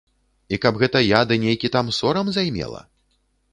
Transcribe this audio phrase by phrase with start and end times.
[0.55, 2.85] І каб гэта я ды нейкі там сорам займела?